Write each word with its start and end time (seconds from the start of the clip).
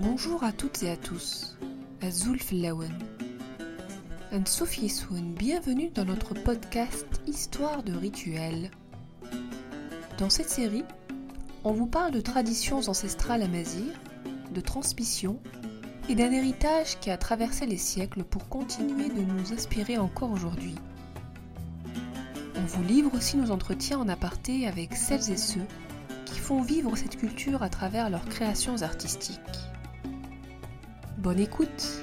Bonjour 0.00 0.42
à 0.42 0.50
toutes 0.50 0.82
et 0.82 0.90
à 0.90 0.96
tous. 0.96 1.56
Azul 2.02 2.42
Flawen. 2.42 2.92
Sophie 4.44 4.92
bienvenue 5.36 5.90
dans 5.90 6.04
notre 6.04 6.34
podcast 6.34 7.06
Histoire 7.28 7.84
de 7.84 7.92
rituels. 7.92 8.72
Dans 10.18 10.30
cette 10.30 10.50
série, 10.50 10.82
on 11.62 11.72
vous 11.72 11.86
parle 11.86 12.10
de 12.10 12.20
traditions 12.20 12.80
ancestrales 12.88 13.42
à 13.42 13.46
Mazir, 13.46 13.92
de 14.52 14.60
transmission 14.60 15.38
et 16.08 16.16
d'un 16.16 16.32
héritage 16.32 16.98
qui 16.98 17.10
a 17.10 17.16
traversé 17.16 17.64
les 17.64 17.78
siècles 17.78 18.24
pour 18.24 18.48
continuer 18.48 19.10
de 19.10 19.22
nous 19.22 19.52
inspirer 19.52 19.96
encore 19.96 20.32
aujourd'hui. 20.32 20.74
On 22.56 22.66
vous 22.66 22.82
livre 22.82 23.14
aussi 23.14 23.36
nos 23.36 23.52
entretiens 23.52 24.00
en 24.00 24.08
aparté 24.08 24.66
avec 24.66 24.96
celles 24.96 25.30
et 25.30 25.36
ceux 25.36 25.66
qui 26.24 26.40
font 26.40 26.62
vivre 26.62 26.96
cette 26.96 27.16
culture 27.16 27.62
à 27.62 27.68
travers 27.68 28.10
leurs 28.10 28.28
créations 28.28 28.82
artistiques. 28.82 29.63
Bonne 31.24 31.40
écoute 31.40 32.02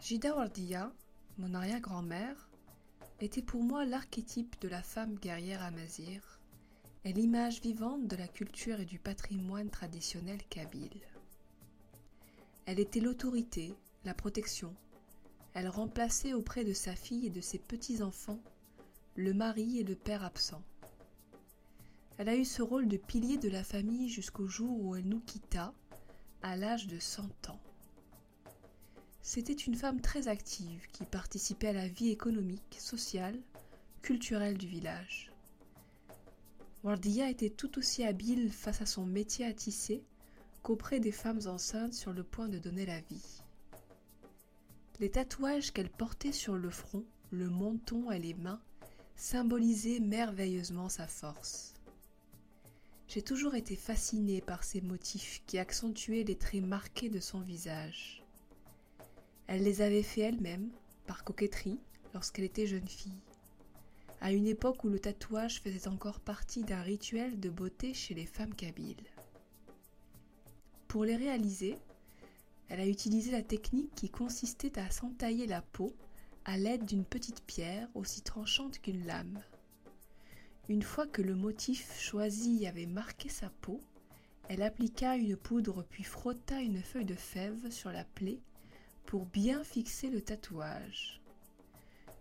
Jida 0.00 0.34
Wardia, 0.34 0.90
mon 1.36 1.52
arrière-grand-mère, 1.52 2.48
était 3.20 3.42
pour 3.42 3.62
moi 3.62 3.84
l'archétype 3.84 4.58
de 4.62 4.68
la 4.68 4.82
femme 4.82 5.16
guerrière 5.16 5.62
amazir 5.62 6.40
et 7.04 7.12
l'image 7.12 7.60
vivante 7.60 8.08
de 8.08 8.16
la 8.16 8.26
culture 8.26 8.80
et 8.80 8.86
du 8.86 8.98
patrimoine 8.98 9.68
traditionnel 9.68 10.38
kabyle. 10.48 11.02
Elle 12.64 12.80
était 12.80 13.00
l'autorité, 13.00 13.74
la 14.04 14.14
protection. 14.14 14.74
Elle 15.54 15.68
remplaçait 15.68 16.34
auprès 16.34 16.64
de 16.64 16.72
sa 16.72 16.94
fille 16.94 17.26
et 17.26 17.30
de 17.30 17.40
ses 17.40 17.58
petits-enfants 17.58 18.40
le 19.16 19.34
mari 19.34 19.80
et 19.80 19.84
le 19.84 19.96
père 19.96 20.24
absents. 20.24 20.62
Elle 22.18 22.28
a 22.28 22.36
eu 22.36 22.44
ce 22.44 22.62
rôle 22.62 22.86
de 22.86 22.96
pilier 22.96 23.36
de 23.36 23.48
la 23.48 23.64
famille 23.64 24.08
jusqu'au 24.08 24.46
jour 24.46 24.80
où 24.80 24.94
elle 24.94 25.08
nous 25.08 25.20
quitta, 25.20 25.72
à 26.42 26.56
l'âge 26.56 26.86
de 26.86 26.98
100 26.98 27.48
ans. 27.48 27.60
C'était 29.22 29.52
une 29.52 29.74
femme 29.74 30.00
très 30.00 30.28
active 30.28 30.86
qui 30.92 31.04
participait 31.04 31.68
à 31.68 31.72
la 31.72 31.88
vie 31.88 32.10
économique, 32.10 32.76
sociale, 32.78 33.38
culturelle 34.02 34.56
du 34.56 34.68
village. 34.68 35.32
Wardia 36.84 37.28
était 37.28 37.50
tout 37.50 37.76
aussi 37.78 38.04
habile 38.04 38.50
face 38.50 38.80
à 38.80 38.86
son 38.86 39.04
métier 39.04 39.44
à 39.44 39.52
tisser 39.52 40.04
qu'auprès 40.62 41.00
des 41.00 41.12
femmes 41.12 41.40
enceintes 41.46 41.94
sur 41.94 42.12
le 42.12 42.22
point 42.22 42.48
de 42.48 42.58
donner 42.58 42.86
la 42.86 43.00
vie. 43.00 43.42
Les 45.00 45.10
tatouages 45.10 45.72
qu'elle 45.72 45.90
portait 45.90 46.32
sur 46.32 46.56
le 46.56 46.70
front, 46.70 47.04
le 47.30 47.48
menton 47.48 48.10
et 48.10 48.18
les 48.18 48.34
mains 48.34 48.60
symbolisaient 49.14 50.00
merveilleusement 50.00 50.88
sa 50.88 51.06
force. 51.06 51.74
J'ai 53.06 53.22
toujours 53.22 53.54
été 53.54 53.76
fascinée 53.76 54.40
par 54.40 54.64
ces 54.64 54.80
motifs 54.80 55.40
qui 55.46 55.56
accentuaient 55.58 56.24
les 56.24 56.36
traits 56.36 56.64
marqués 56.64 57.10
de 57.10 57.20
son 57.20 57.40
visage. 57.40 58.24
Elle 59.46 59.62
les 59.62 59.82
avait 59.82 60.02
faits 60.02 60.34
elle-même, 60.34 60.68
par 61.06 61.22
coquetterie, 61.22 61.78
lorsqu'elle 62.12 62.44
était 62.44 62.66
jeune 62.66 62.88
fille, 62.88 63.22
à 64.20 64.32
une 64.32 64.48
époque 64.48 64.82
où 64.82 64.88
le 64.88 64.98
tatouage 64.98 65.60
faisait 65.60 65.86
encore 65.86 66.18
partie 66.18 66.64
d'un 66.64 66.82
rituel 66.82 67.38
de 67.38 67.50
beauté 67.50 67.94
chez 67.94 68.14
les 68.14 68.26
femmes 68.26 68.54
kabyles. 68.54 68.96
Pour 70.88 71.04
les 71.04 71.16
réaliser, 71.16 71.78
elle 72.68 72.80
a 72.80 72.86
utilisé 72.86 73.30
la 73.30 73.42
technique 73.42 73.94
qui 73.94 74.10
consistait 74.10 74.78
à 74.78 74.90
s'entailler 74.90 75.46
la 75.46 75.62
peau 75.62 75.94
à 76.44 76.56
l'aide 76.56 76.84
d'une 76.84 77.04
petite 77.04 77.42
pierre 77.44 77.88
aussi 77.94 78.22
tranchante 78.22 78.80
qu'une 78.80 79.06
lame. 79.06 79.42
Une 80.68 80.82
fois 80.82 81.06
que 81.06 81.22
le 81.22 81.34
motif 81.34 81.98
choisi 81.98 82.66
avait 82.66 82.86
marqué 82.86 83.28
sa 83.28 83.48
peau, 83.48 83.82
elle 84.48 84.62
appliqua 84.62 85.16
une 85.16 85.36
poudre 85.36 85.84
puis 85.88 86.04
frotta 86.04 86.60
une 86.60 86.82
feuille 86.82 87.04
de 87.04 87.14
fève 87.14 87.70
sur 87.70 87.90
la 87.90 88.04
plaie 88.04 88.40
pour 89.06 89.24
bien 89.26 89.64
fixer 89.64 90.10
le 90.10 90.20
tatouage. 90.20 91.20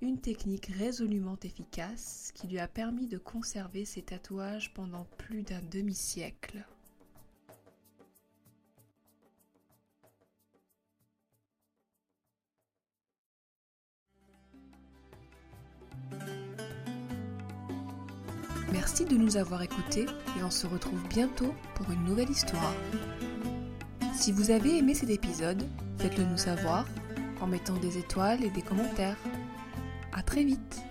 Une 0.00 0.20
technique 0.20 0.66
résolument 0.66 1.38
efficace 1.42 2.30
qui 2.34 2.46
lui 2.46 2.58
a 2.58 2.68
permis 2.68 3.06
de 3.06 3.18
conserver 3.18 3.84
ses 3.84 4.02
tatouages 4.02 4.74
pendant 4.74 5.06
plus 5.16 5.42
d'un 5.42 5.62
demi-siècle. 5.62 6.64
Merci 18.72 19.04
de 19.04 19.16
nous 19.16 19.36
avoir 19.36 19.62
écoutés 19.62 20.06
et 20.38 20.42
on 20.42 20.50
se 20.50 20.66
retrouve 20.66 21.00
bientôt 21.08 21.54
pour 21.74 21.90
une 21.90 22.04
nouvelle 22.04 22.30
histoire. 22.30 22.74
Si 24.14 24.32
vous 24.32 24.50
avez 24.50 24.78
aimé 24.78 24.94
cet 24.94 25.10
épisode, 25.10 25.62
faites-le 25.98 26.24
nous 26.24 26.36
savoir 26.36 26.84
en 27.40 27.46
mettant 27.46 27.76
des 27.76 27.98
étoiles 27.98 28.42
et 28.42 28.50
des 28.50 28.62
commentaires. 28.62 29.16
A 30.12 30.22
très 30.22 30.44
vite 30.44 30.82